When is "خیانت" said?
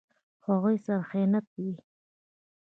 1.09-1.47